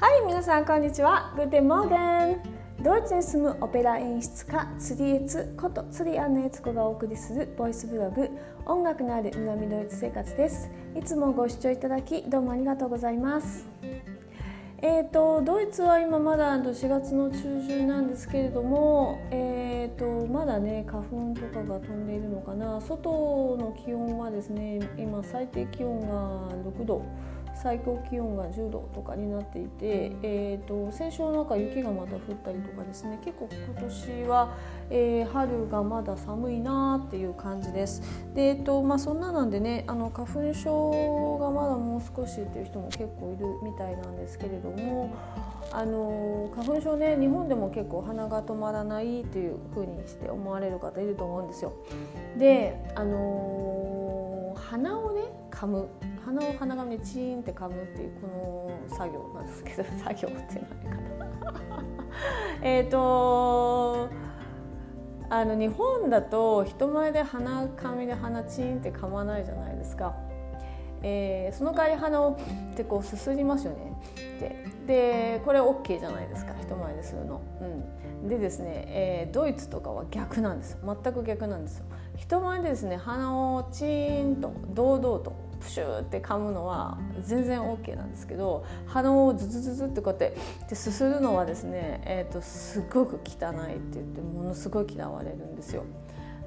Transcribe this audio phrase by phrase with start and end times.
[0.00, 1.30] はい皆さんこんにちは。
[1.36, 8.30] Guten Morgen ドイツに住むオペラ演出家釣りエツこと釣りアンネエツコがお送りするボイスブログ
[8.64, 10.70] 音楽のある南ドイツ生活です。
[10.98, 13.66] いつもご視聴いただきどうもありがとうございます。
[14.78, 22.80] えーと、ドイツは今まだ4月の中旬なんですけれども、えーと、まだね花粉とかが飛んでいるのかな。
[22.80, 27.04] 外の気温はですね今最低気温が6度。
[27.62, 34.56] 最高気温が10度とかになっていて、えーと、先週の中雪がまた降ったりとかですね結構今年は、
[34.88, 38.02] えー、春がまだ寒いなっていう感じです。
[38.34, 45.14] でえーとまあ、そんななんでねあの花粉症がまだもう少しっていう人も結構いるみたいなんですけれども
[45.72, 51.72] あの花粉症ね日本でも結構鼻が止まらないっていう風にして思われる方いると思うんですよ。
[52.38, 53.79] であの
[54.70, 55.88] 鼻をね噛む。
[56.24, 58.28] 鼻を鼻紙でチーンって噛むっていうこ
[58.88, 61.84] の作業なんですけど作業ってないかな。
[62.62, 64.08] えっと
[65.28, 70.14] あの日本だと人前で鼻紙で鼻チーンって噛まないじゃないですか。
[71.02, 72.36] えー、その代わり鼻を
[72.72, 73.92] ってこうすすりますよね。
[74.38, 77.40] ででこれ OK じゃないですか人前でするの。
[78.22, 81.84] うん、でですね、えー、ドイツとかは逆なんです全く逆なんですよ。
[82.16, 90.36] 人前でですね鼻をチーンと堂々とプシューって噛むのは全然 OK なんですけど鼻をズズズズってこうやって
[90.68, 95.84] ですするのはですね、えーと、すごく汚いって言ってものすごい嫌われるんですよ。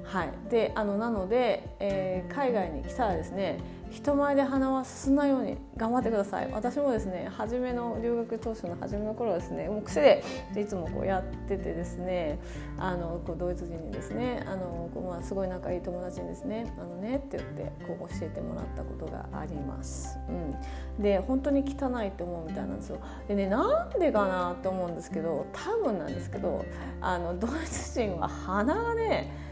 [0.04, 3.58] はい、であのなので、えー、海外に来たらですね
[3.94, 12.40] 人前で鼻はすすんないように頑張ってください私もですね初めの留学当初の初めの頃はですねもう癖でいつもこうやっててですね
[12.76, 20.18] あのこうドイツ人にですねあのこう、まあ、すごい仲いい友達にですね「あのね」って言ってこう教えてもらったことがあります。
[20.28, 22.98] うん、で本当に汚いって思うみたいなんですよ。
[23.28, 26.64] でねなんでかなって思うんですけど多分なんですけど
[27.00, 29.43] あのドイツ人は鼻がね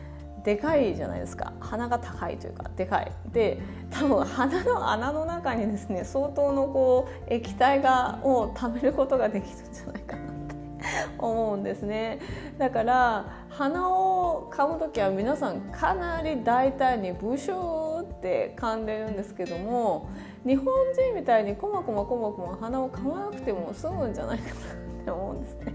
[0.44, 1.52] でかいじゃないですか。
[1.60, 3.12] 鼻が高いというかでかい。
[3.32, 3.58] で
[3.90, 10.54] 多分鼻の穴の中にですね相当のこう液体がを溜めることができるんじゃないかなって
[11.18, 12.18] 思うんですね。
[12.58, 20.08] だから鼻を噛む時は皆さんかなり大胆にブシューって噛んでるんですけども
[20.44, 25.72] 日本人みたいにこまこまこまこま鼻を噛まなくても済むんじゃないかなって思うんですね。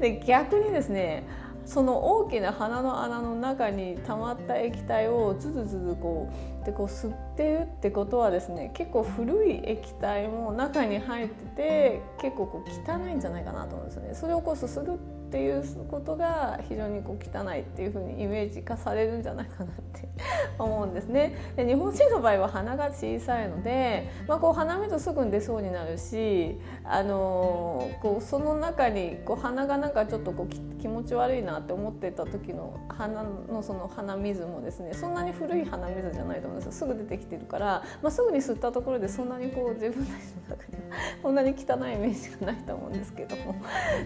[0.00, 1.24] で逆にですね
[1.66, 14.14] その大きな鼻の穴の中に溜まった液体をつずつずこうでこう吸ってるってことはですね結構古い液体も中に入ってて結構こう汚いんじゃないかなと思うんですよね。
[14.14, 20.08] それをこうすするっていうことが非常にこう汚いっていうふうにイメージ化されるんじゃないかなって
[20.60, 21.34] 思うんですね。
[21.56, 40.84] で日本人の場合は鼻が小さいので、まあ、こう鼻水すぐに出そうになるし、あのー、こうその中にこう鼻がなんかちょっとこう気持ち悪いなって思ってた時の鼻のその鼻水もですねそんなに古い鼻水じゃないと思うんですよすぐ出てきてるから、まあ、すぐに吸ったところでそんなにこう自分たちの中に
[41.22, 43.56] こんなに汚いイメージがないと思うんですけども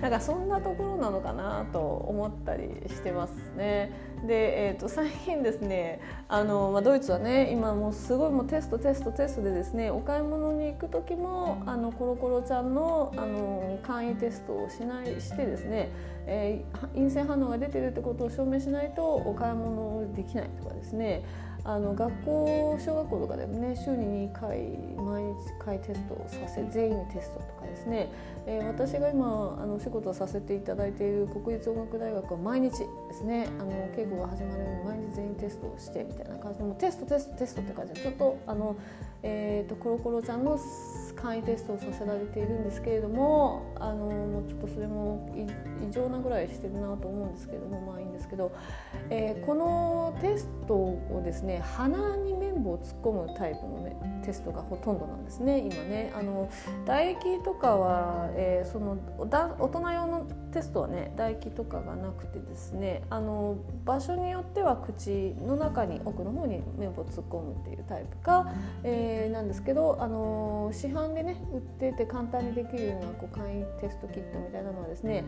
[0.00, 3.92] なんかそんなところなののかなと思ったりしてますね。
[4.26, 15.91] で、えー、と最近ですねあの、まあ、ドイツはね今もうすごいもうテストテストテストでですねお買い物に行く時もあのコロコロちゃんのあの簡易テストをしないしてですね、
[16.26, 21.25] えー、陰性反応が出てるってことを証明しないとお買い物できないとかですね
[21.68, 23.68] あの学校小学校とかでもね。
[23.76, 24.58] 週に2回
[24.96, 28.10] 毎日回テストをさせ全員にテストとかですね、
[28.46, 33.48] えー、私が今あのお仕事をさせていただいている国立音楽大学は毎日ですね。
[33.58, 38.76] あの稽古が始まるように毎日全員テストをしてみたいな感じでもテストテストテストって感じでちょっとあの、
[39.22, 40.58] えーと、コロコロちゃんの
[41.16, 48.52] 簡易テストをさせられているんですけれどもあのもうちょっとそれも異常なぐらいしてるなと思うんですけれどもまあですけど、
[49.10, 53.78] えー、このテストをですね鼻に綿棒を突っ込むタイプの、
[54.28, 56.12] テストがほとんどなんですね今ね。
[56.15, 56.50] あの
[56.84, 75.24] 唾液とかは、えー、その大人用のテストはね唾液とかがなくてですねあの場所によっては口の中に奥の方に綿棒を突っ込むっていうタイプか、えー、なんですけどあの市販でね売ってて簡単にできるようなこう簡易テストキットみたいなのはですね、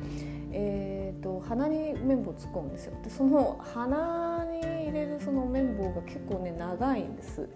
[0.52, 2.92] えーと、鼻に綿棒を突っ込むんですよ。
[3.02, 7.48] でその鼻に入れるその綿棒が結構ね長いんです。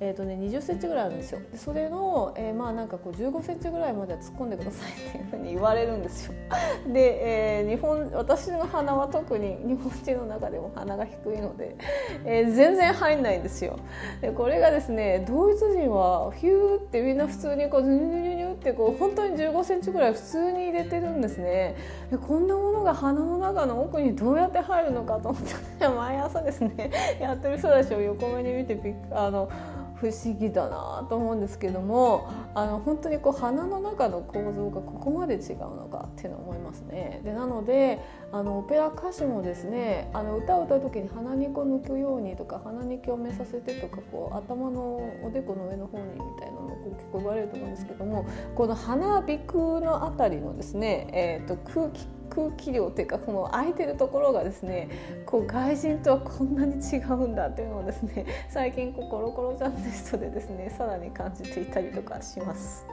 [0.00, 1.40] えーとね、20センチぐらいあるんですよ。
[1.50, 6.34] でそれの、えー、まあなんかこう15センチぐらいまでは突っ込んでくださいっていうふうに言われるんですよ。
[6.92, 11.76] で、えー、日本私の鼻は特に日本人の中でも鼻が低いので、
[12.24, 13.76] えー、全然入んないんですよ。
[14.20, 21.74] でこれがですねドイツ人はヒューってみんな普通にこうズニュニュニュってこう本当に15センチぐらい普通に入れてるんですね。
[22.12, 26.90] でこんなものが鼻の中の奥にどうやって入るのかと思って 毎朝ですね
[27.20, 29.48] やってる人たちを横目に見てびっあの
[30.00, 37.20] 不思議だなと思うんですけどもあの本当にこう鼻の中の構造がここまで違うのかっていうのを思いますね。
[37.24, 37.98] でなので
[38.30, 52.06] あのオペラ歌手もですねあの歌を歌う時に鼻にこう抜くようにとか鼻に共鳴させてとかこう頭のおでこの上の方にみたいなのをこう結構言われると思うんですけどもこの鼻鼻腔の辺りのですね、えーと、空気
[52.38, 54.88] 空気量っていうかこの空いてるところがですね
[55.26, 62.86] こう外人とはこんなに違うんだっていうのをですね 最近こうコロコロちゃんテストでですねさらに感じていたりとかします。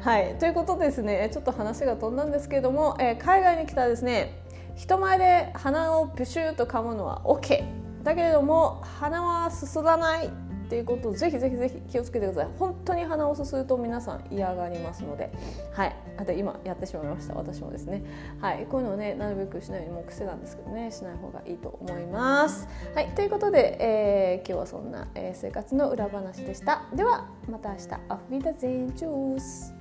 [0.00, 0.36] はい。
[0.38, 4.42] ということでですねちょっと話が飛んだんですけれども、えー、海外に来たらですね
[4.76, 7.64] 人前で鼻をプシューと噛むのは OK
[8.04, 10.30] だけれども鼻はすすらない。
[10.72, 12.48] っていうことをぜひぜひぜひ気をつけてください。
[12.58, 15.30] 本当に鼻をすすると皆さん嫌がりますので。
[15.74, 15.94] はい。
[16.16, 17.34] あと今やってしまいました。
[17.34, 18.02] 私もですね。
[18.40, 18.64] はい。
[18.70, 20.90] こういうのをねなるべくしないようにもう癖なんですけどね。
[20.90, 22.66] しない方がいいと思います。
[22.94, 23.08] はい。
[23.08, 26.84] ということで、えー、今日はそんな、えー、生活の裏話でした。
[26.94, 27.88] ではまた明日。
[28.08, 29.74] アフビダゼンチュース。